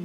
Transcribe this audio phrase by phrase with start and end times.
[0.00, 0.04] 那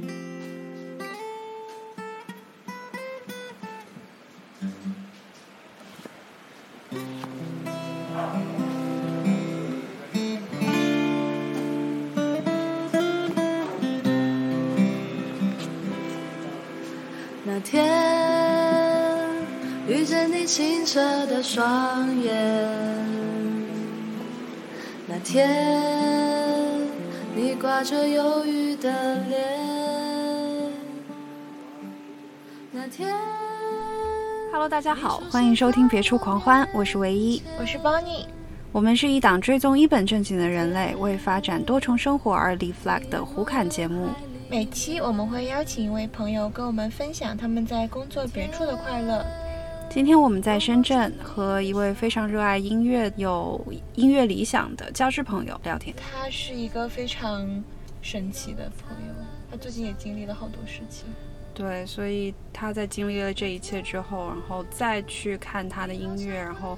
[17.60, 17.86] 天
[19.86, 22.34] 遇见你清澈的双眼，
[25.06, 25.48] 那天
[27.36, 28.90] 你挂着忧郁的
[29.28, 29.53] 脸，
[32.94, 33.12] 天。
[34.52, 38.26] Hello，大家好，欢迎收听《别处狂欢》，我是唯一，我是 Bonnie。
[38.70, 44.08] 我们是一档追踪一本正经的人类为发展多重生活而立 flag 的胡侃节目。
[44.48, 49.26] 每期我们会邀请一位朋友跟我们分享他们在工作别处的快乐。
[49.90, 53.60] 今天我们在深圳和一位非常热爱音乐、有
[53.96, 55.94] 音乐理想的交织朋友聊天。
[55.96, 57.44] 他是一个非常
[58.02, 59.14] 神奇的朋友，
[59.50, 61.06] 他最近也经历了好多事情。
[61.54, 66.76] 对，所以他在经历了这一切之后，然后再去看他的音乐，然后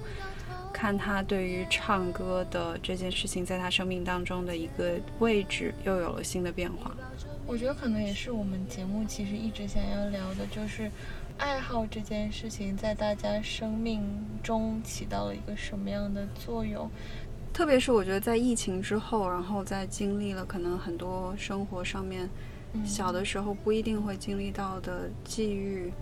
[0.71, 6.95] 看他对于唱歌的这件事情在他生命当中的一个位置，又有了新的变化。
[7.47, 10.91] 我觉得可能也是我们节目其实一直想要聊的，就是
[11.39, 14.03] 爱好这件事情在大家生命
[14.43, 16.91] 中起到了一个什么样的作用。
[17.51, 22.29] 特别是我觉得在疫情之后，然后在经历了可能很多生活上面。
[22.85, 25.93] 小的时候不一定会经历到的际遇，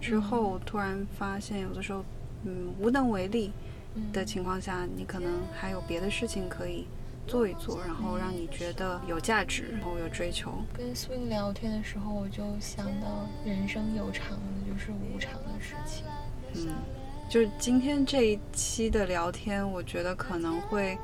[0.00, 2.04] 之后突然发现有的时候，
[2.44, 3.52] 嗯，无能为力
[4.12, 6.86] 的情况下，你可能还有别的事情可以
[7.26, 10.52] 做一做，然后让你觉得有价值，然后有追求。
[10.72, 16.04] 跟 Swing 聊天的时候，我就想到人生有常的就是无常的事情。
[16.54, 16.74] 嗯，
[17.28, 20.98] 就是今天这一期的聊天，我觉得可能会。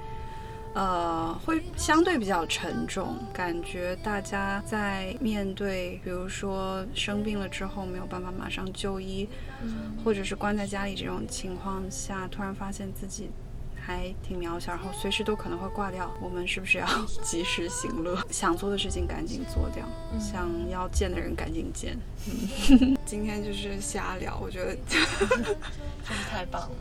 [0.73, 9.29] 呃，会相对比较沉重，感觉大家在面对，比如说生病了之后没有办法马上就医，
[9.63, 13.31] 嗯、或者是关在家里这种情况下，突然发现自己
[13.85, 16.09] 还挺渺小，然后随时都可能会挂掉。
[16.21, 16.87] 我们是不是要
[17.21, 18.17] 及时行乐？
[18.31, 21.99] 想做的事情赶紧做掉，嗯、想要见的人赶紧见。
[22.71, 25.57] 嗯、 今天就是瞎聊，我觉得真的
[26.31, 26.77] 太棒了，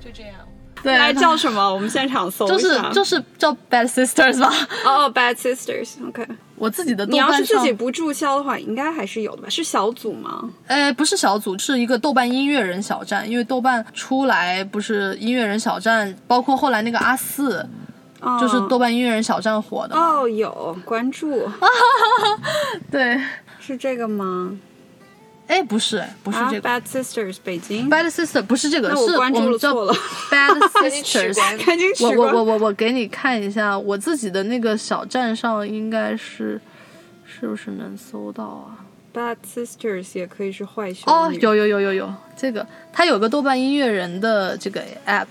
[0.00, 0.48] 就这样。
[0.82, 1.72] 对，来叫什么？
[1.72, 4.52] 我们现场搜就是就是叫 Bad Sisters 吧。
[4.84, 6.28] 哦、oh,，Bad Sisters，OK、okay。
[6.56, 9.48] 我自己的你要是自己不注销的话，应该还是有的吧？
[9.48, 10.48] 是小组吗？
[10.66, 13.28] 呃，不是小组，是一个豆瓣音乐人小站。
[13.28, 17.66] 因为豆瓣出来不是音乐人小站，包括后来那个阿四，
[18.20, 19.96] 哦、就是豆瓣音乐人小站火的。
[19.96, 21.48] 哦，有关注。
[22.90, 23.20] 对，
[23.58, 24.56] 是这个吗？
[25.46, 26.68] 哎，不是，不是这个。
[26.68, 27.90] 啊、Bad Sisters 北京。
[27.90, 29.92] Bad Sister 不是这个，是我关注了错了。
[30.30, 31.34] Bad Sisters，
[31.64, 36.60] 赶紧我我我我我给你看一下，我自己的那个小站上应该是，
[37.26, 38.80] 是不是能搜到啊
[39.14, 45.26] ？Bad Sisters 也可以是坏兄哦，有有有有有，这个它有个豆瓣音乐人的这个 app，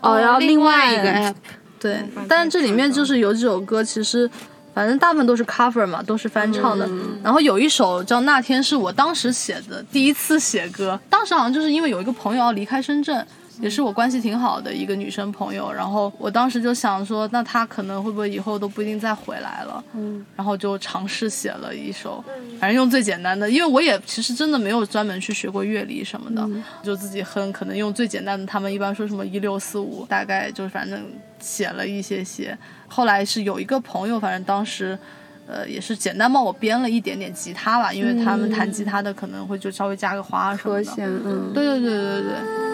[0.00, 1.34] 哦，然后另外一个 app，
[1.78, 4.28] 对，但是这里面就是有几首歌，其实。
[4.74, 6.86] 反正大部分都是 cover 嘛，都是翻唱的。
[6.86, 10.98] 嗯、然后有一首叫《那天》，是我当时写的，第一次写歌。
[11.10, 13.26] 当时好像就是因为有一个朋友要离开深圳，
[13.60, 15.72] 也是我关系挺好的一个女生朋友。
[15.72, 19.84] 然后我当时就想说，那她可能会不会以后都不一定再回来了？
[19.94, 20.24] 嗯。
[20.36, 22.24] 然后就尝试写了一首，
[22.58, 28.46] 反正用最简单的，因为我也其实真的没有专门去学过乐理什么的，嗯、就自己哼，可能用最简单的。
[28.46, 31.00] 他们一般说什么一六四五，大概就是反正
[31.40, 32.56] 写了一些些。
[32.88, 34.98] 后来是有一个朋友，反正当时。
[35.44, 40.84] 呃，也是简单帮我编了一点点吉他吧，因为他们弹吉他的可能会就稍微加个花什么的。
[40.88, 42.71] 和弦，嗯，对对对对对。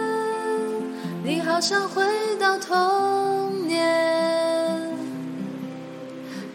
[1.28, 2.03] 你好像回
[2.41, 3.77] 到童年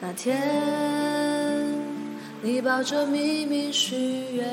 [0.01, 0.35] 那天，
[2.41, 3.95] 你抱着秘密许
[4.33, 4.47] 愿。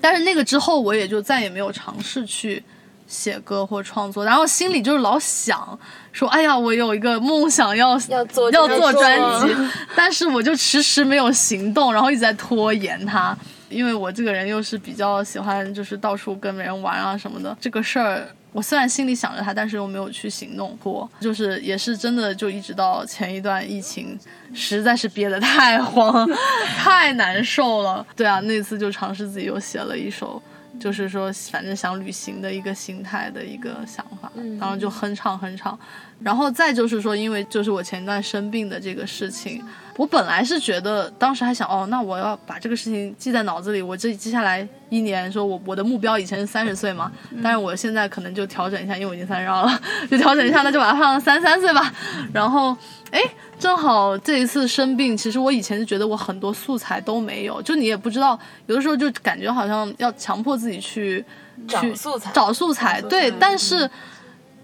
[0.00, 2.64] 但是那个之后，我也就再也没有尝试去
[3.06, 5.78] 写歌或创作，然后心里就是老想
[6.10, 9.54] 说，哎呀，我有一个梦想要要做要做专辑，
[9.94, 13.36] 但是我就迟迟没有行动，然后一直在拖延它。
[13.68, 24.16] 因为我这个人又是比较喜欢就是到处跟别人玩啊什么的，这个事儿我虽然心里想着他，但是又没有去行动过，就是也是真的就一直到前一段疫情，
[24.54, 26.28] 实在是憋得太慌，
[26.78, 28.06] 太难受了。
[28.16, 30.40] 对啊，那次就尝试自己又写了一首。
[30.80, 34.28] 就是说，反正想旅行的一个心态的一个想法，
[34.58, 35.78] 然后就哼唱哼唱，
[36.20, 39.64] 然后再就是说，因为就是我前一段生病的这个事情，
[39.96, 47.10] 我本来是觉得当时还想，哦，那我要把这个事情记在脑子里，我这接下来一年，说我我的目标以前是三十岁嘛，
[47.40, 49.80] 但是我现在可能就调整一下，因为我已经三十二了，
[50.10, 51.94] 就调整一下，那就把它放到三三岁吧。
[52.32, 52.76] 然后，
[53.12, 53.20] 哎，
[53.58, 61.24] 正好这一次生病，其实我以前就觉得我很多素材都没有，就你也不知道，有的时候就感觉好像要强迫自己去
[61.68, 62.32] 去找素材。
[62.32, 63.88] 找素材，对材，但是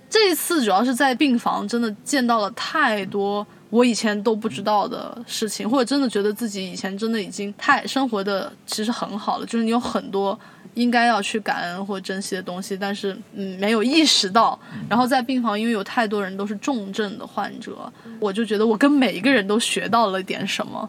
[0.09, 10.39] 这一次主要是在病房，真的见到了太多我以前都不知道的事情，或者真的觉得自己以前真的已经太生活的其实很好了，就是你有很多
[10.75, 14.59] 应该要去感恩或珍惜的东西，但是嗯没有意识到。
[14.89, 20.89] 然后在病房，因为有太多人都是重症的患者，我就觉得我跟每一个人都学到了点什么。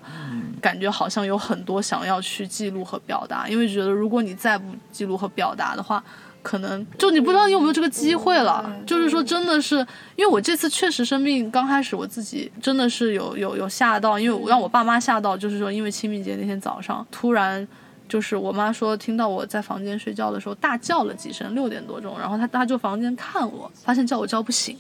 [0.62, 6.04] 感觉好像有很多想要去记录和表达，因为觉得如果你再不记录和表达的话，
[6.44, 8.72] 可能就你不知道你有没有这个机会了。
[8.86, 9.78] 就是说，真的是
[10.16, 17.68] 因为我这次确实生病，刚开始我自己真的是有有有吓到，因为我让我爸妈吓到，就是说因为清明节那天早上突然。
[18.12, 24.78] 就是我妈说，听到我在房间睡觉的时候大叫了几声，六点多钟，然后她她就房间看我，发现叫我叫不醒，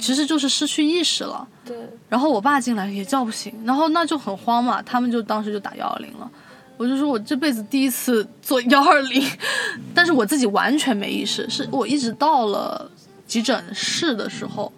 [0.00, 1.46] 其实就是失去意识了。
[1.64, 1.76] 对，
[2.08, 6.28] 然后我爸进来也叫不醒，然后那就很慌嘛，他们就当时就打幺二零了。
[6.76, 9.24] 我就说我这辈子第一次做幺二零，
[9.94, 12.90] 但是我自己完全没意识，是我一直到了
[13.28, 14.72] 急诊室的时候，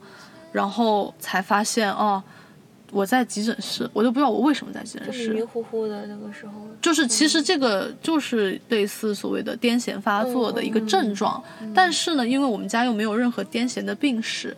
[0.52, 2.22] 然后才发现哦，
[2.92, 5.42] 我在急诊室，我都不知道我为什么在急诊室迷迷。
[5.42, 11.42] 糊糊的那个时候，就是其实这个就是类似所谓的癫痫发作的一个症状，
[11.74, 14.56] 但是呢，因为我们家又没有任何癫痫的病史，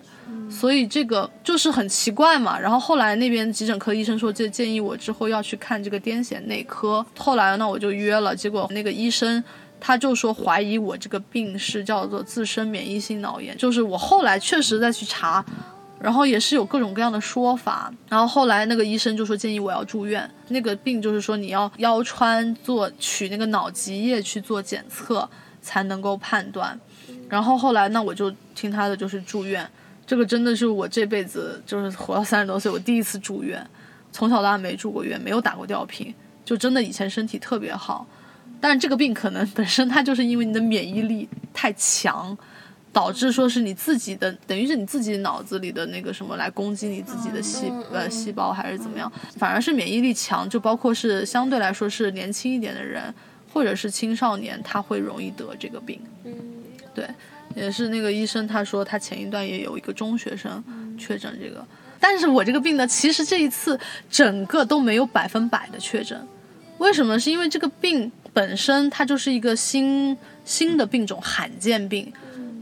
[0.50, 2.58] 所以这个就是很奇怪嘛。
[2.58, 7.06] 然后后来那边急诊科医生说，就建议我之后要去看这个癫痫内科。
[7.16, 9.42] 后来呢，我就约了，结果那个医生。
[9.80, 15.44] 他就说怀疑我这个病是叫做自身免疫性脑炎，就是我后来确实再去查，
[16.04, 25.26] 然后也是有各种各样的说法，然后后来那个医生就说建议我要住院，那个病就是说你要腰穿做取那个脑脊液去做检测
[25.62, 26.78] 才能够判断，
[27.26, 29.66] 然后后来那我就听他的就是住院，
[30.06, 33.66] 这个真的是我这辈子就是活到三十多岁我第一次住院，
[34.12, 36.14] 从小到大没住过院，没有打过吊瓶，
[36.44, 38.06] 就真的以前身体特别好，
[38.60, 42.36] 但是这个病可能本身它就是因为你的免疫力太强。
[42.94, 53.12] 导致说是你自己的，等于是你自己脑子里的那个什么来攻击你自己的细呃细胞还是怎么样，反而是免疫力强，就包括是相对来说是年轻一点的人
[53.52, 56.00] 或者是青少年，他会容易得这个病。
[56.22, 56.32] 嗯，
[56.94, 57.04] 对，
[57.56, 60.62] 也是那个医生他说他前一段也有一个中学生
[60.96, 61.66] 确诊这个，
[61.98, 63.76] 但是我这个病呢，其实这一次
[64.08, 66.24] 整个都没有百分百的确诊，
[66.78, 67.18] 为什么？
[67.18, 72.12] 是因为这个病本身它就是一个新新的病种，罕见病。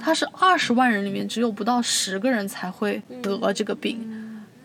[0.04, 4.04] 它是二十万人里面只有不到十个人才会得这个病，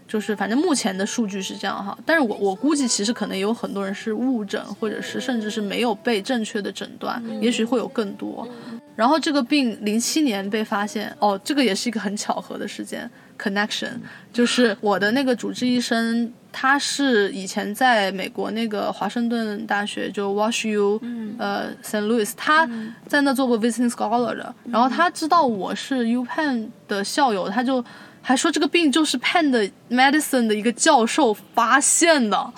[0.07, 1.95] 就是反正目前的数据是这样哈。
[2.05, 8.47] 但是我我估计其实可能也有很多人是误诊，或者是甚至是没有被正确的诊断，也许会有更多。
[8.95, 13.07] 然后这个病零七年被发现，哦，这个也是一个很巧合的事件
[13.37, 13.91] ，connection，
[14.33, 20.99] 就是我的那个主治医生，他是以前在美国那个华盛顿大学就 Wash U，、
[21.37, 22.07] 呃 St.
[22.07, 22.67] Louis，他
[23.05, 27.85] 在那做过 visiting scholar 的，然后他知道我是 U Penn 的校友，他就
[28.23, 32.51] 还说这个病就是 Penn 的 medicine 的一个教授发现的。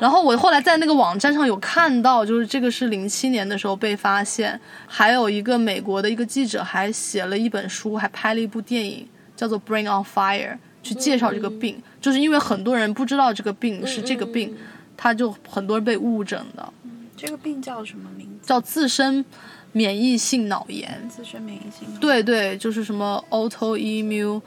[0.00, 10.52] 然后我后来在那个网站上有看到，就是这个是零七年的时候被发现，还有一个美国的一个记者还写了一本书，还拍了一部电影，叫做《Bring on Fire》，
[10.84, 14.54] 去介绍这个病，就是因为很多人不知道这个病是这个病，
[14.96, 16.72] 他就很多人被误诊的，
[17.16, 18.46] 这个病叫什么名字？
[18.46, 19.24] 叫自身
[19.72, 21.08] 免疫性脑炎。
[21.08, 22.00] 自身免疫性脑炎。
[22.00, 24.40] 对对，就是什么 autoimmune，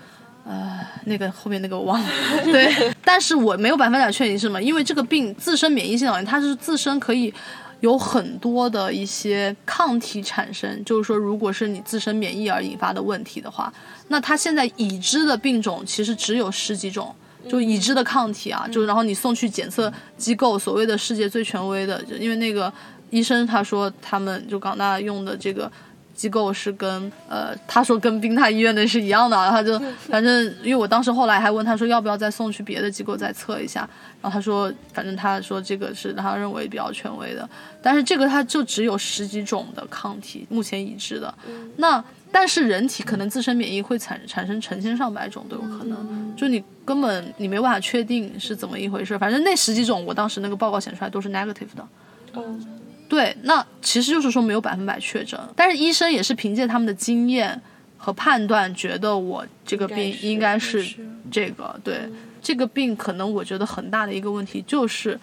[0.46, 2.08] 呃，那个后面那个我忘了。
[2.46, 7.34] 对，但是我没有百分百确定是什么，因为这个病自身免疫性脑炎，它是自身可以
[7.80, 10.84] 有很多的一些抗体产生。
[10.86, 13.72] 就是说，如果是你自身免疫而引发的问题的话，
[14.08, 17.16] 那它现在已知的病种其实只有十几种。
[17.48, 22.74] 就已知的抗体啊，就然后你送去检测机构，所谓的世界最权威的，就因为那个
[23.10, 25.72] 医生他说他们就港大用的这个
[26.18, 33.88] 机构是跟呃他说跟宾大医院的是一样的，然后他就反正因为我当时后来还问他说要不要再送去别的机构再测一下，
[34.22, 37.50] 然后他说反正他说这个是他认为比较权威的，
[37.82, 41.34] 但是这个他就只有十几种的抗体目前已知的，
[41.78, 42.04] 那。
[42.30, 49.18] 但是人体可能自身免疫会产产生成千上百种都有可能，就你根本你没办法确定是怎么一回事。
[49.18, 51.88] 反正那十几种，我当时那个报告显出来都是 negative 的。
[52.34, 52.66] 嗯，
[53.08, 57.62] 对，那其实就是说没有百分百确诊，但是医生也是凭借他们的经验
[57.98, 60.86] 和判断，觉得我这个病应该是
[61.32, 61.80] 这个。
[61.84, 62.10] 对，
[62.42, 65.20] 这个病可能我觉得很大的一个问题就是。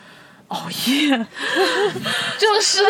[0.49, 1.09] 熬夜，
[2.39, 2.83] 就是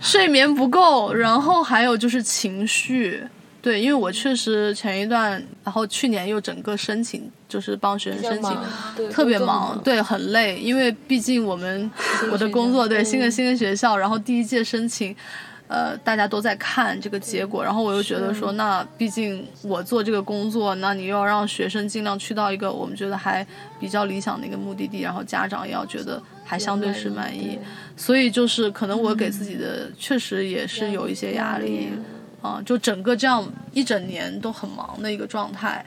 [0.00, 3.24] 睡眠不够，然后还有就是情绪，
[3.64, 11.90] 对，因为我确实前一段，然后去年又整个申请，就是帮学生申请，特别忙，对，很累，因为毕竟我们
[12.30, 15.16] 我的工作对新的新的学校，然后第一届申请。
[15.66, 23.44] 呃，大家都在看这个结果，然后我又觉得说，那毕竟我做这个工作，那你又要让学生尽量去到一个我们觉得还
[23.80, 27.58] 比较理想的一个目的地，然后家长也要觉得还相对是满意，
[27.96, 31.88] 所以就是可能我给自己的确实也是有一些压力，
[32.44, 35.82] 啊，就整个这样一整年都很忙的一个状态，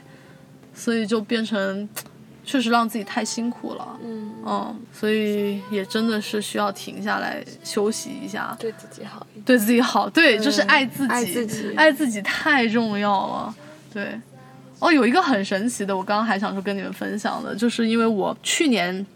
[0.74, 1.88] 所以就变成
[2.44, 9.24] 确实让自己太辛苦了，嗯，嗯，所以也真的是需要停下来休息一下，对自己好。
[9.44, 13.54] 对自己好，对，就是爱自己，爱自己爱自己太重要了，
[13.94, 14.20] 对。
[14.80, 19.06] 哦，有一个很神奇的，我刚刚还想说跟你们分享的，就是因为我去年，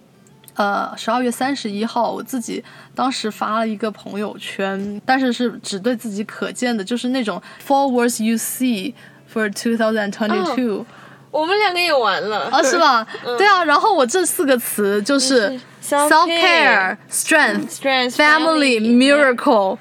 [0.55, 2.63] 呃，十二月三十一号，我自己
[2.95, 8.93] 当时发了一个朋友圈，但是是只对自己可见的，就是那种 four words you see
[9.33, 10.85] for two thousand twenty two，
[11.31, 13.07] 我们两个也玩了，啊，是吧？
[13.39, 19.79] 对啊，然后我这四个词就是嗯 self care、strength、Strength family、miracle，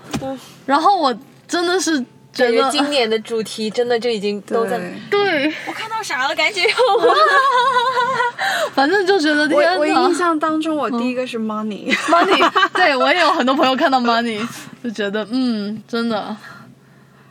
[0.66, 1.14] 然后我
[1.48, 4.78] 真的是觉感觉得今年的主题真的就已经都在。
[5.10, 5.12] 对，
[5.50, 6.36] 对，我看到啥了？
[6.36, 6.64] 赶紧！
[8.74, 11.38] 反正就觉得天我我印象当中，我第一个是
[12.08, 14.40] money，，money， 对我也有很多朋友看到 money
[14.84, 16.36] 就觉得嗯，真的，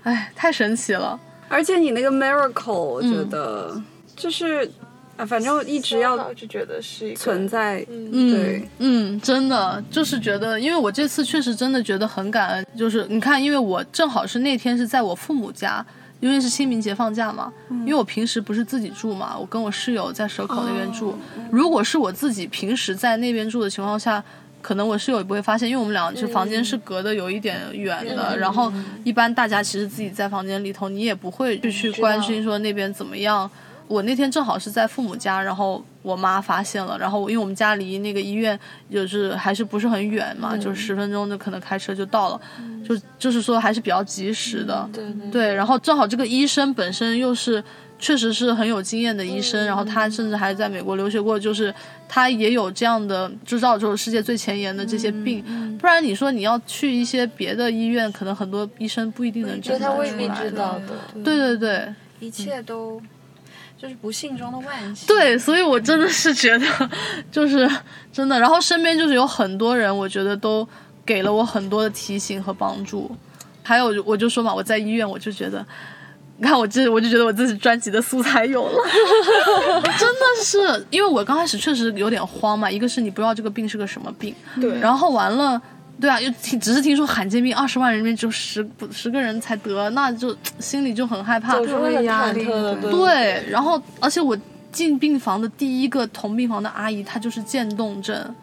[0.03, 1.19] 哎，太神奇了。
[1.49, 3.81] 而且你那个 miracle，我觉得
[4.15, 4.71] 就是
[5.21, 15.85] 啊，反正一直要就觉得是一个存在，嗯对，嗯，真的就是觉得，因为我这次确实真的觉得很感恩，就是你看，因为我正好是那天是在我父母家，
[16.21, 21.15] 因为是清明节放假嘛，因为我平时不是自己住嘛，我跟我室友在蛇口那边住，
[21.51, 24.25] 如果是我自己平时在那边住的情况下。
[24.63, 28.71] 可能我室友也不会发现，因为我们俩就房间是隔的有一点远的，然后
[29.05, 33.51] 一般大家其实自己在房间里头，你也不会去去关心说那边怎么样。
[33.91, 38.57] 我那天正好是在父母家，然后我妈发现了，然后因为我们家离那个医院
[38.89, 42.41] 就是还是不是很远嘛，嗯就十分钟就可能开车就到了，
[42.87, 44.89] 就就是说还是比较及时的。
[44.93, 47.63] 对对对，然后正好这个医生本身又是
[47.99, 51.75] 确实是很有经验的医生，然后他甚至还在美国留学过，就是
[52.09, 55.43] 他也有这样的知道就是世界最前沿的这些病，
[55.79, 60.57] 不然你说你要去一些别的医院，可能很多医生不一定能诊断未必知出来的。
[60.57, 61.23] 道的。
[61.25, 63.03] 对对对，一切都
[63.81, 65.07] 就是不幸中的万幸。
[65.07, 66.91] 对，所以我真的是觉得，
[67.33, 67.69] 就是
[68.13, 70.67] 真的，然后身边就是有很多人，我觉得都
[71.07, 73.11] 给了我很多的提醒和帮助。
[73.63, 75.65] 还有，我就说嘛，我在医院，我就觉得，
[76.37, 78.85] 你看我这，我就觉得我自己专辑的素材有了，
[79.99, 85.61] 真的是，因为我刚开始确实有点慌嘛，一个是你不知道这个病是个什么病，对，然后完了。
[86.01, 91.55] 对啊，又听只是听说罕见病二十万人里面只有十不十个人才得，那就 心里就很害怕。
[91.59, 91.67] 对
[92.91, 94.37] 对，然后而且我
[94.73, 98.35] 进病房的第一个同病房的阿姨，她就是渐冻症。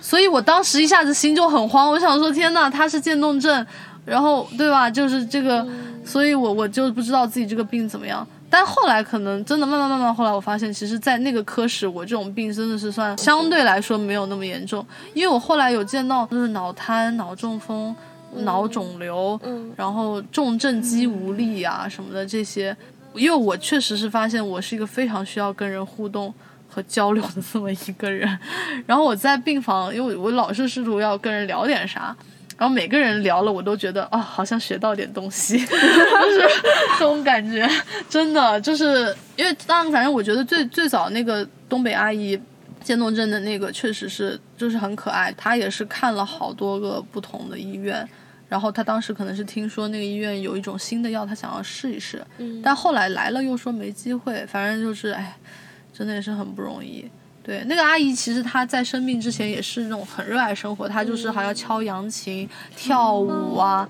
[0.00, 3.66] 所以我当时一下子心就很慌，我想说天呐，她是渐冻症，
[4.04, 4.88] 然后对吧？
[4.90, 5.66] 就是这个，
[6.04, 8.26] 所以我我就不知道自己这个病怎么样。
[8.50, 17.94] 但后来可能真的慢慢慢慢，后来我发现，其实，在那个科室，我这种病真的是算相对来说没有那么严重，因为我后来有见到就是脑瘫、脑中风、
[18.36, 19.40] 脑肿瘤，
[19.76, 22.76] 然后重症肌无力啊什么的这些，
[23.14, 26.32] 因为我确实是发现我是一个非常需要跟人互动
[26.68, 28.38] 和交流的这么一个人，
[28.86, 32.16] 然后我在病房，因为我老是试图要跟人聊点啥。
[32.56, 36.40] 然后每个人聊了，我都觉得啊、好像学到点东西， 就是
[36.98, 37.68] 这种感觉，
[38.08, 42.38] 真的就是因为当然，反正我觉得最最早那个东北阿姨
[42.82, 48.08] 渐冻症的那个确实是就是很可爱，她也是看了好多个不同的医院，
[48.48, 52.24] 然后她当时可能是听说那个医院有一种新的药，她想要试一试，
[52.62, 55.36] 但后来来了又说没机会，反正就是哎，
[55.92, 57.10] 真的也是很不容易。
[57.44, 63.86] 对，那个阿姨其实她在生病之前也是那种很热爱生活，她就是还要敲扬琴、跳舞啊。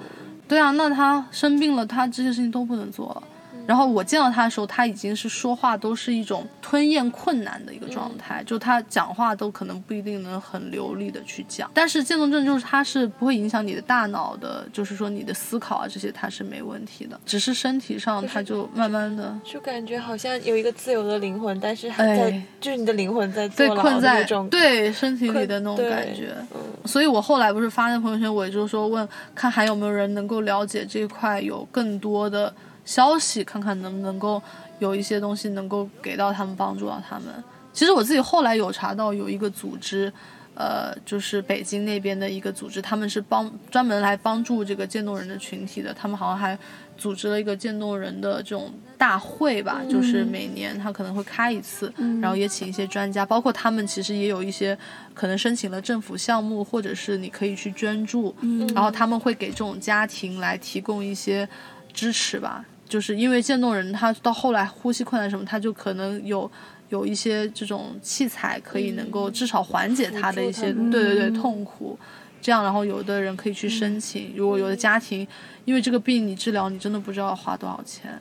[0.49, 3.23] 对啊，那她生病了，她这些事情都不能做了。
[3.67, 11.71] 然后我见到他的时候，他已经是说话都是一种吞咽困难的一个状态，就他讲话都可能不一定能很流利的去讲。
[11.73, 24.25] 但是渐冻症就是它是不会影响你的大脑的，就是说你的思考啊这些它是没问题的，只是身体上它就慢慢的就感觉好像有一个自由的灵魂，但是还在，哎就是你的灵魂在对坐牢的困在。
[24.51, 26.35] 对身体里的那种感觉。
[26.53, 32.53] 嗯所以我后来不是发那朋友圈，我也就是说问看还有没有人能够了解这一块有更多的
[32.85, 34.43] 消息，看看能不能够
[34.79, 37.27] 有一些东西能够给到他们，帮助到他们。
[37.73, 40.13] 其实我自己后来有查到有一个组织，
[40.55, 45.93] 呃，就是北京那边的一个组织，他们是帮专门来帮助这个渐冻人的群体的。
[45.93, 46.57] 他们好像还
[46.97, 54.79] 组织了一个渐冻人的这种大会吧，就是每年他可能会开一次，然后也请一些专家，包括他们其实也有一些
[55.13, 58.33] 可能申请了政府项目，或者是你可以去捐助，
[58.73, 61.49] 然后他们会给这种家庭来提供一些
[61.93, 62.65] 支持吧。
[62.95, 66.49] 就是因为渐冻人他到后来呼吸困难什么，他就可能有。
[66.91, 71.99] 有一些这种器材可以能够至少缓解他的一些对对对痛苦，
[72.41, 74.33] 这样然后有的人可以去申请。
[74.37, 75.27] 如果有的家庭
[75.65, 78.17] 因为这个病你治疗你真的不知道要花多少钱，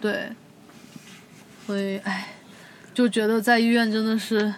[0.00, 0.30] 对，
[1.66, 2.28] 所以唉，
[2.94, 4.54] 就觉得在医院真的是。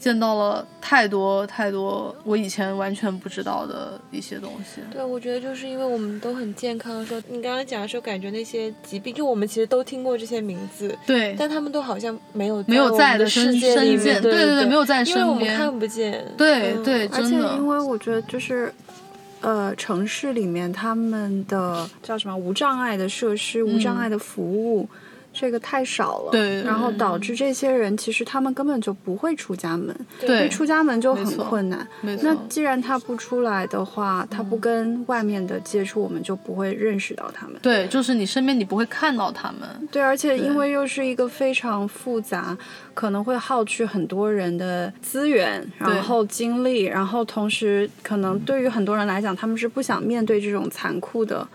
[0.00, 4.80] 见到了太多太多我以前完全不知道的一些东西。
[4.90, 16.24] 对，我觉得就是因为我们都很健康的时候，你刚刚讲的时候，感觉那些疾病，就我们其实都听过这些名字，对，但他们都好像没有没有在的世界里面，对对对，没有在身边，因为我们看不见。
[16.38, 18.72] 对对，而且因为我觉得就是，
[19.42, 24.88] 呃，城市里面他们的叫什么无障碍的设施、无障碍的服务。
[25.40, 31.88] 这个太少了，对，然后导致这些人其实他们根本就不会出家门，对，出家门就很困难。
[32.02, 37.56] 那既然他不出来的话，他不跟外面的接触，我们就不会认识到他们。
[37.62, 39.88] 对，就是你身边你不会看到他们。
[39.90, 42.54] 对，而且因为又是一个非常复杂，
[42.92, 51.48] 可能会耗去很多人的资源，然后精力，然后同时可能对于很多人来讲，他们是不想面对这种残酷的、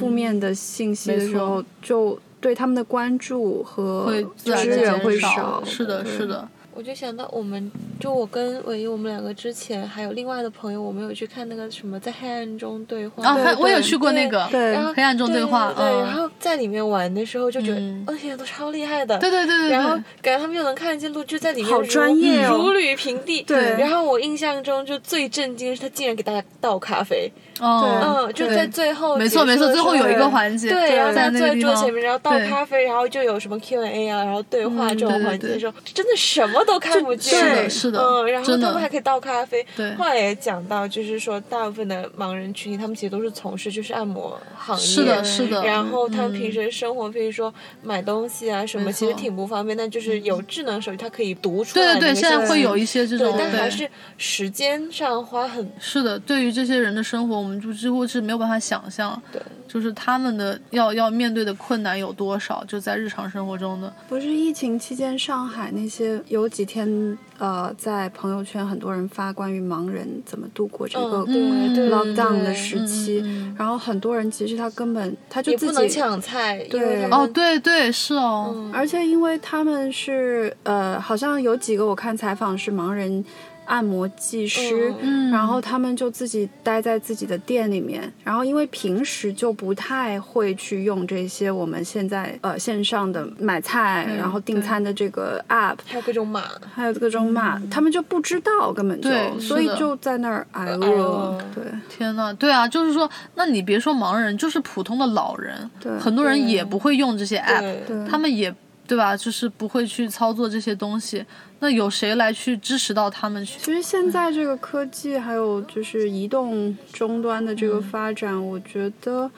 [0.00, 2.18] 负面的信息的时候就。
[2.40, 6.48] 对他们的关注和资源会少，是的，是的。
[6.74, 13.26] 我就想到，我们就我跟唯一我们两个之前还有另外的朋友，我们有去看那个什么在黑暗中对话。
[13.26, 15.72] 啊，我有去过那个，对，黑暗中对话。
[15.72, 19.18] 对，然后在里面玩的时候就觉得，哦天，都超厉害的。
[19.18, 19.70] 对对对对。
[19.70, 23.42] 然后感觉他们又能看见路，就在里面好专业如履平地。
[23.42, 23.74] 对。
[23.76, 27.28] 然后我印象中就最震惊的是，他竟然给大家倒咖啡。
[27.60, 28.26] 哦。
[28.26, 29.16] 嗯，就在最后。
[29.16, 30.68] 没错没错，最后有一个环节。
[30.70, 37.38] 对，然后在坐在桌前面，然后倒咖啡，然后就有什么 Q&A 啊，然后对话这种环节的时候，真的什么都看不见。
[37.38, 39.64] 是的，是的，嗯，然后他们还可以倒咖啡。
[39.76, 44.84] 对，后来也讲到，就是说，大部分的盲人群体，他们其实都是从事就是按摩行业。
[44.84, 45.64] 是的，是的。
[45.64, 49.76] 然后他们平时生活，比如说买东西啊什么，其实挺不方便。
[49.76, 51.94] 但就是有智能手机，它可以读出来。
[51.94, 55.70] 对对对，现在会有一些这种，但还是时间上花很。
[55.78, 59.20] 是的，对于这些人的生活，我们就几乎是没有办法想象。
[59.32, 59.42] 对。
[59.66, 62.64] 就是他们的要要面对的困难有多少？
[62.66, 63.92] 就在日常生活中的。
[64.08, 67.18] 不是疫情期间，上海那些有几天。
[67.38, 73.24] 呃，在朋友圈很多人发关于盲人怎么度过这个 lockdown 的时期，
[73.56, 83.24] 然后很多人其实他根本他就自己抢菜，对哦，对对是哦，而且因为他们是呃，好像有几个我看采访是盲人。
[83.68, 84.92] 按摩技师，
[85.30, 96.42] 然后他们就自己待在自己的店里面，然后因为平时就不太会去用这些我们现在呃线上的买菜然后订餐的这个 app，还有各种码，
[96.74, 101.38] 还有各种码，他们就不知道根本就，所以就在那儿挨饿。
[101.54, 102.50] 对，天呐，对。
[102.50, 108.54] 啊，就是说，那你别说盲人，就是普通的老人，很多人也不会用这些 app，他们也。
[108.88, 109.14] 对吧？
[109.14, 111.22] 就是不会去操作这些东西，
[111.60, 113.60] 那有谁来去支持到他们去？
[113.60, 119.30] 其实现在这个科技还有就是移动终端的这个发展，我觉得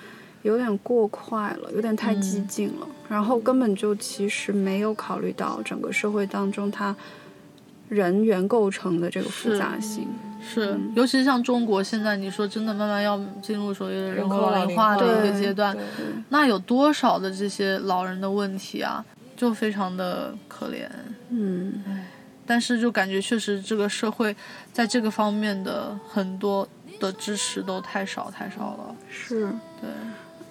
[0.43, 2.87] 有点过快了，有点太激进了。
[3.09, 6.95] 然后根本就其实没有考虑到整个社会当中它
[7.89, 10.07] 人员构成的这个复杂性。
[10.41, 15.77] 是，尤其是像中国现在，你说真的慢慢要进入所谓的人口老龄化的一个阶段，
[16.31, 19.05] 那有多少的这些老人的问题啊？
[19.41, 20.87] 就非常的可怜，
[21.31, 21.83] 嗯，
[22.45, 24.37] 但是就感觉确实这个社会
[24.71, 28.95] 在这个方面的很多的支持都太少太少了。
[29.09, 29.51] 是，
[29.81, 29.89] 对，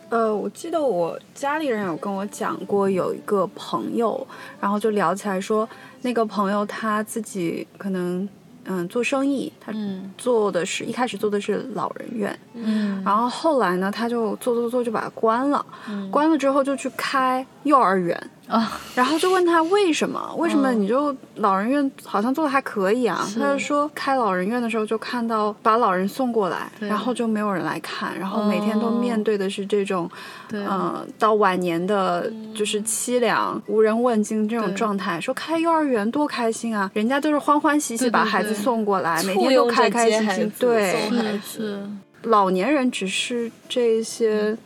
[0.10, 4.26] 呃，我记得我家里人有跟我讲过，有一个朋友，
[4.60, 5.70] 然后就聊起来说，
[6.02, 8.28] 那个朋友他自己可能。
[8.72, 9.74] 嗯，做生意，他
[10.16, 15.66] 做的是一开始做的是老人院，嗯，然后后来呢，他就做做做就把它关了，
[16.12, 20.34] 关了之后就去开幼儿园啊，然后就问他为什么？
[20.38, 23.26] 为什么你就老人院好像做的还可以啊？
[23.38, 30.10] 他就说开老人院的时候就看到把老人送过来，然后就没有人来看，然后每天都面对的是这种。
[30.52, 35.22] 嗯，到晚年的就是凄凉、无人问津这种状态。
[35.22, 40.52] 说开幼儿园多开心啊，人家都是欢欢喜喜把孩子送过来，每天都开开心心。
[40.58, 41.10] 对，
[41.46, 41.88] 是
[42.24, 44.58] 老年人只是这些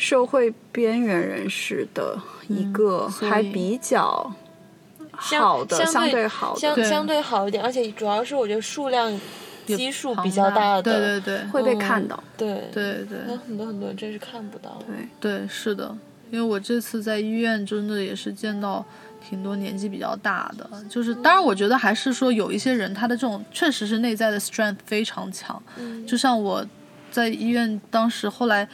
[0.00, 4.32] 社会边缘人士的一个还比较。
[5.12, 9.12] 好的，相对好相相对好一点，而且主要是我觉得数量
[9.66, 12.18] 基数比较大的，对对对会被看到。
[12.38, 14.78] 对对对有很多很多人真是看不到。
[14.86, 15.94] 对，对，是的，
[16.30, 18.82] 因为我这次在医院真的也是见到
[19.28, 26.64] 挺多年纪比较大的，就是当然我觉得还是说有一些人他的这种确实是内在的 strength 非常强，嗯就像我
[27.10, 28.66] 在医院当时后来。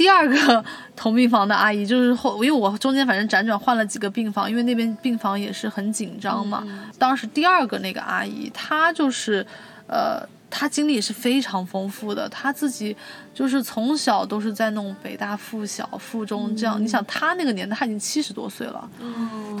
[0.00, 0.64] 第二个
[0.96, 6.66] 同病房的阿姨，就是后，因为我中间反正辗转换了几个病房，因为那边病房也是很紧张嘛。
[6.98, 9.46] 当时第二个那个阿姨，她就是，
[9.86, 12.96] 呃，她经历也是非常丰富的，她自己
[13.34, 16.82] 就是从小都是在那种北大附小、附中这样。
[16.82, 18.88] 你想，她那个年代，她已经七十多岁了，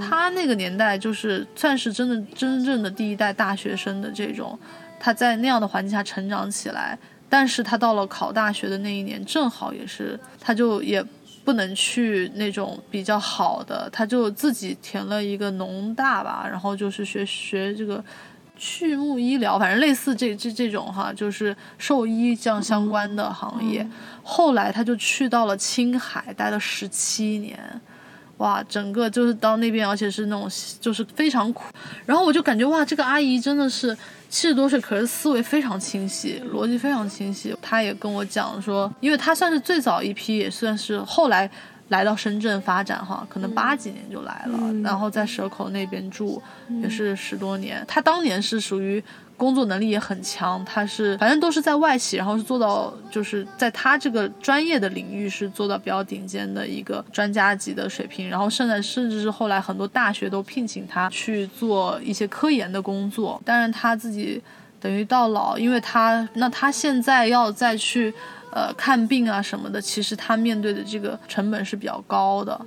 [0.00, 4.58] 她那个年代就是算是真的真正的第一代大学生的这种，
[4.98, 6.98] 她在那样的环境下成长起来。
[7.30, 11.02] 但是他到了考大学的那一年，正好也是，他就也
[11.44, 18.04] 不能去那种比较好的，他就自己填了一个农大吧，然后就是学学这个
[18.58, 23.86] 畜牧医疗，反正类似这这这种哈，就是兽医这样相关的行业。
[24.22, 27.58] 后来他就去到了青海，待了十七年。
[28.40, 30.50] 哇，整个就是到那边，而且是那种
[30.80, 31.64] 就是非常苦，
[32.06, 33.94] 然后我就感觉哇，这个阿姨真的是
[34.30, 37.54] 七十多岁，可是思维非常清晰，逻辑非常清晰。
[37.60, 41.50] 她也跟我讲说，因为她算是最早一批，也算是后来
[41.88, 46.42] 来到深圳发展哈，可能八几年就来了，然后在蛇口那边住
[46.82, 47.84] 也是十多年。
[47.86, 49.02] 她当年是属于。
[49.40, 63.40] 工作能力也很强，他是反正都是在外企，然后是做到就是在他这个专业的领域是做到比较顶尖的一个专家级的水平，然后甚至甚至是后来很多大学都聘请他去做一些科研的工作。
[63.42, 64.42] 当然他自己
[64.78, 68.12] 等于到老，因为他那他现在要再去
[68.52, 72.60] 呃看病啊什么的，其实他面对的这个成本是比较高的。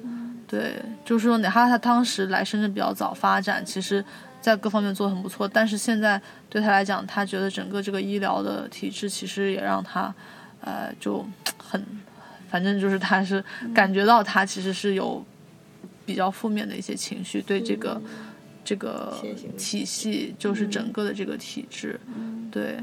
[0.48, 4.04] 对，就是说哪怕他当时来深圳比较早发展，其实。
[4.44, 10.14] 在各方面做的很不错，但是现在对他来讲，他觉得整个这个医疗的体制其实也让他，
[10.60, 11.26] 呃，就
[11.58, 11.82] 很，
[12.50, 13.42] 反正就是他是
[13.74, 15.24] 感觉到他其实是有
[16.06, 18.02] 比较负面的一些情绪，对这个
[18.66, 19.18] 这个
[19.58, 21.98] 体系，就是整个的这个体制，
[22.52, 22.78] 对。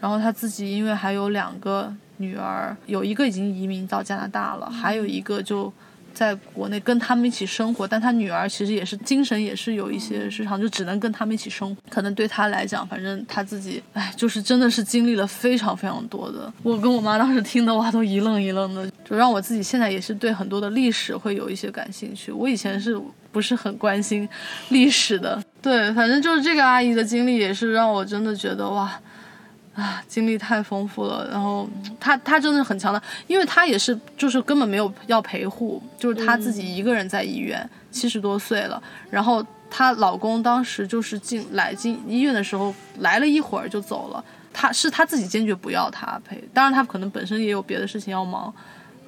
[0.00, 5.70] 然后他自己因为还有两个女儿，有一个已经移民到加拿大了，还有一个就。
[6.14, 11.82] 在国内跟他们一起生活，但他女儿其实也是精神也是有一些失常，就只能跟他们一起生活。
[11.88, 16.52] 可能对他来讲，反正他自己，哎，就是真的是经历了非常非常多的。
[16.62, 22.30] 我跟我妈当时听的话，都一愣一愣的，就让我自己现在也是对很多的历史会有一些感兴趣。
[22.30, 24.28] 我以前是不是很关心
[24.68, 25.42] 历史的？
[25.60, 28.92] 对，反正就是这个阿姨的经历也是让我真的觉得哇。
[29.74, 31.66] 啊，经历太丰富了，然后
[31.98, 48.52] 她她真的很强大，因为她也是就是根本没有要陪护，就是她自己一个人在医院，七十多岁了，然后她老公当时就是进来进医院的时候来了一会儿就走了，她是她自己坚决不要他陪，当然她可能本身也有别的事情要忙，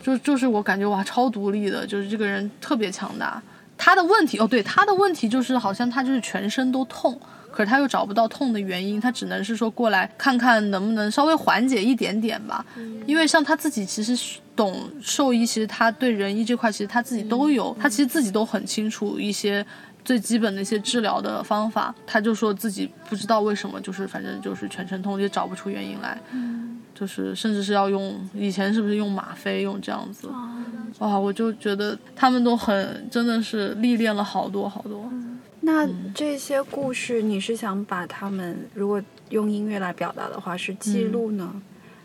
[0.03, 3.43] 就就是我感觉哇超独立的，就是这个人特别强大，
[3.77, 7.21] 他的问题哦对，他的问题就是好像他就是全身都痛。
[7.55, 12.67] 可是他又找不到痛的原因，他只能是说过来看看能不能稍微缓解一点点吧。
[13.07, 14.19] 因为像他自己其实
[14.57, 19.65] 懂兽医，其实他对人医这块其实他自己都有，他其实自己都很清楚一些
[20.05, 21.95] 最基本的一些治疗的方法。
[22.05, 26.19] 他就说自己不知道为什么，就是反正就是全身痛，也找不出原因来。
[26.93, 30.29] 就是甚至是要用以前是不是用吗啡用这样子？
[30.99, 35.09] 哇，我就觉得他们都很真的是历练了好多好多。
[35.65, 41.51] 那这些故事，你是想把他们如果用音乐来表达的话，是记录呢，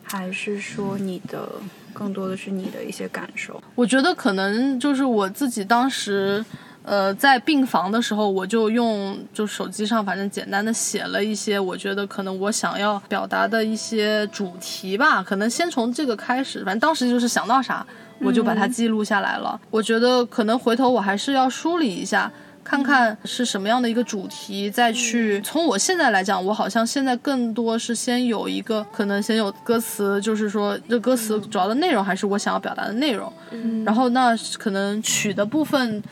[0.02, 1.50] 还是说你的
[1.92, 3.62] 更多的是你的一些感受？
[3.76, 6.44] 我觉得可能就是我自己当时，
[6.84, 17.86] 呃，在病房的时候，我就用就手机上反正简单的写了一些，我觉得可能我想要表达的一些主题吧，可能先从这个开始，反正当时就是想到啥，
[18.22, 19.60] 我就把它记录下来了。
[19.70, 22.32] 我觉得可能回头我还是要梳理一下。
[22.70, 33.84] 看看是什么样的一个主题，再去从我现在来讲，我好像现在更多是先有一个，可能先有歌词，就是说这歌词主要的内容还是我想要表达的内容，嗯。
[33.84, 36.04] 然后那可能曲的部分，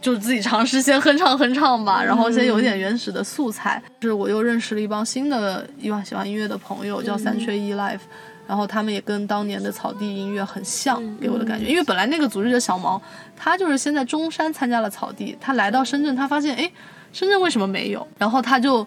[0.00, 3.80] 就自己尝试先哼唱哼唱吧，然后先有一点原始的素材。
[4.02, 8.00] 是我又认识了一帮新的一帮喜欢音乐的朋友，叫三缺一 Life。
[8.46, 11.64] 然后他们也跟当年的草地音乐很像，给我的感觉。
[11.64, 13.00] 因为本来那个组织者小毛，
[13.36, 16.70] 他就是先在中山参加了草地，他来到深圳，他发现哎，
[17.12, 18.06] 深圳为什么没有？
[18.18, 18.86] 然后他就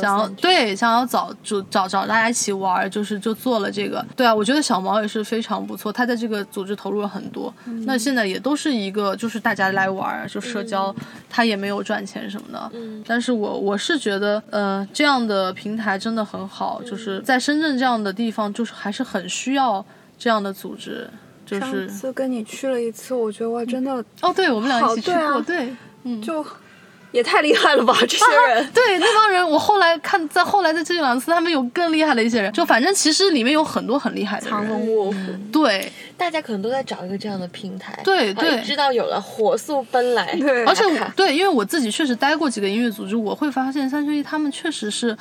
[0.00, 4.04] 想对想要找就找找大家一起玩儿，就是就做了这个。
[4.14, 7.52] 对啊，我觉得小毛也是非常不错，他在这个组织投入了很多。
[7.86, 10.94] 那现在也都是一个就是大家来玩儿，就社交，
[11.30, 12.70] 他也没有赚钱什么的。
[12.74, 19.84] 嗯但是我我是觉得，呃，这样的平台真的很好，就是在深圳这样的地方，就是还是很需要
[20.18, 21.08] 这样的组织。
[21.60, 26.44] 就是上次跟你去了一次，我觉得哇，真的哦，对，我们俩一起去好对啊过，对，嗯，就
[27.12, 28.66] 也太厉害了吧，这些人。
[28.72, 35.16] 对那帮人，我后来看，在后来在这两次，他们有更厉害的一些人，就反正其实里面有很多很厉害的人，藏龙卧虎，
[35.52, 45.14] 对大家可能都在找一个这样的平台，对对知道有了，火速奔来，对而且我对，因为我自己确实待过几个音乐组织，我会发现三缺一他们确实是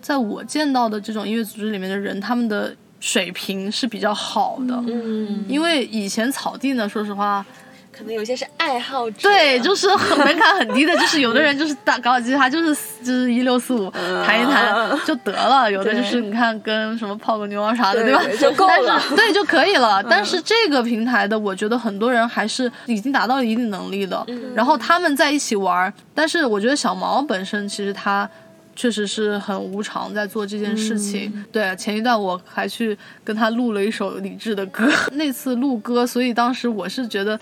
[0.00, 4.74] 在我见到的这种音乐组织里面的人，他们的水平是比较好的。
[4.86, 7.44] 嗯，因为以前草地呢，说实话，
[7.90, 13.90] 可能有些是爱好者，对，就是很门槛很低的，就是有的人就是打搞吉他，就是就是一六四五
[14.24, 14.72] 弹一弹
[15.04, 18.22] 就得了，有的就是你看跟什么泡个妞啊啥的，对吧？
[18.40, 20.00] 就够了 但是对就可以了。
[20.04, 25.92] 但是这个平台的，我觉得很多人还是已经达到了一定能力的，然后他们在一起玩儿。
[26.14, 28.30] 但是我觉得小毛本身其实他。
[28.74, 31.32] 确实是很无常在做这件事情。
[31.52, 37.38] 对，前一段我还去跟他录了一首李志的歌， 那次录歌，所以当时我是觉得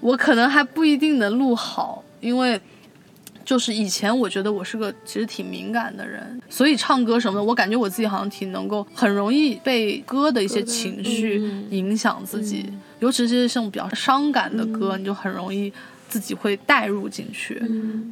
[0.00, 2.60] 我可能还不一定能录好，因为。
[3.46, 11.36] 就是以前我觉得我是个其实挺敏感的人，所以唱歌什么的，我感觉我自己好像挺能够很容易被歌的一些情绪
[11.68, 12.64] 影响自己，
[13.00, 15.70] 尤其是这种比较伤感的歌，你就很容易
[16.14, 17.60] 自己会带入进去。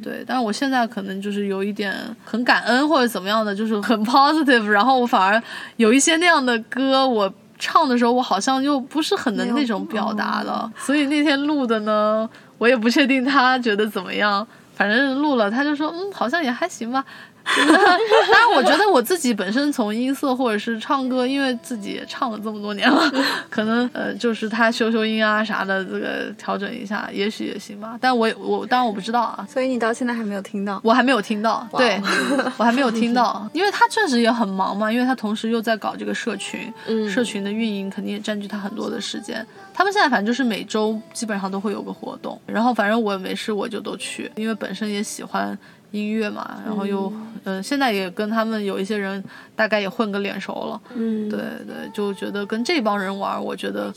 [0.01, 5.41] 对，但是我现在可能就是有一点很感恩或者怎么样的，就是很 positive，然后我反而
[5.77, 7.33] 有一些那样的歌我。
[7.59, 14.45] 唱的时候，我好像又不是很能那种表达了，所以那天录的呢，我也不确定他觉得怎么样。
[14.75, 17.05] 反正录了，他就说，嗯，好像也还行吧。
[17.55, 23.11] 当然，我觉得我自己本身从音色或者是唱歌，因为自己也唱了这么多年了，
[23.49, 27.97] 可能呃，就是他修修音啊啥的，这个调整一下，也许也行吧。
[27.99, 30.79] 但我我当然我不知道啊，所以你到现在还没有听到。
[30.83, 32.01] 我还没有听到，对
[32.57, 39.45] 我还没有听到，因为他确实也很忙嘛，因为他同时又在搞这个社群，嗯社群的运营肯定也占据他很多的时间。
[39.73, 45.57] 他们现在反正就是每周基本上都会有个活动，然后反正我没事我就都去，因为本身也喜欢
[45.93, 47.07] 音乐嘛，然后又
[47.45, 49.23] 嗯、呃现在也跟他们有一些人
[49.55, 53.93] 大概也混个脸熟了，嗯，对对，就觉得跟这帮人玩，我觉得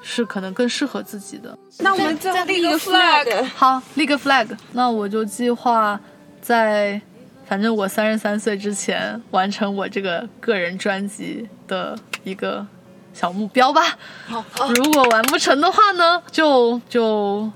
[0.00, 1.58] 是可能更适合自己的。
[1.80, 6.00] 那我们最后立个 flag，好，立个 flag，那我就计划
[6.40, 7.00] 在，
[7.46, 12.64] 反正我三十三岁之前完成我这个个人专辑的一个
[13.12, 13.82] 小目标吧。
[14.26, 14.44] 好，
[14.76, 17.50] 如果完不成的话呢，就就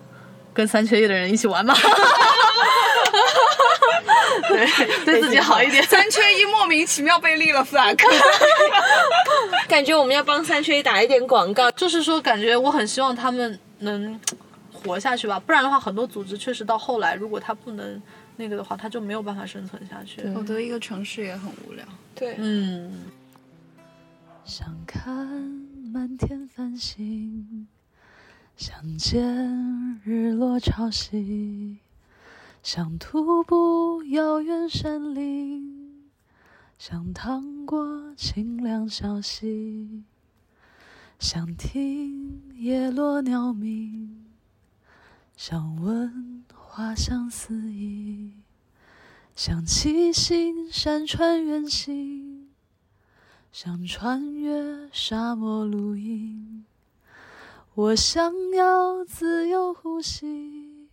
[0.54, 1.74] 跟三缺一的人一起玩吧。
[4.48, 4.66] 对，
[5.04, 5.82] 对自己好一点。
[5.84, 7.98] 三缺一莫名其妙被立了 flag。
[9.68, 11.70] 感觉我们要帮三缺一打一点广告。
[11.72, 14.18] 就是说，感觉我很希望他们能
[14.72, 18.00] 活下去吧，不然的话，很多组织确实到后来，如果他不能
[18.36, 20.22] 那个的话，他就没有办法生存下去。
[20.32, 21.84] 否则一个城市也很无聊。
[22.14, 23.04] 对，嗯。
[24.44, 25.10] 想看
[25.90, 27.66] 满天繁星，
[28.56, 31.78] 想见日落潮汐，
[32.62, 36.08] 想徒步遥远山林，
[36.78, 40.04] 想趟过清凉小溪，
[41.18, 44.24] 想听叶落鸟鸣，
[45.36, 48.34] 想闻花香四溢，
[49.34, 52.50] 想骑行山川远行。
[53.50, 56.64] 想穿越沙漠露营，
[57.76, 60.86] 我想要自由呼吸，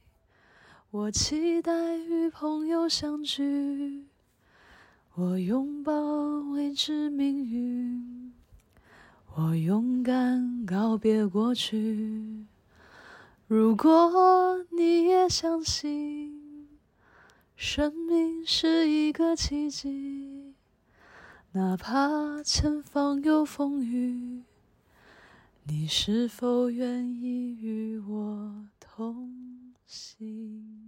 [0.89, 4.07] 我期待与朋友相聚，
[5.13, 5.93] 我拥抱
[6.49, 8.33] 未知命运，
[9.35, 12.47] 我勇敢告别过去。
[13.45, 16.67] 如果你也相信，
[17.55, 20.55] 生命是一个奇迹。
[21.51, 24.41] 哪怕前方有风雨，
[25.63, 29.29] 你是否愿意与我同
[29.85, 30.80] 行？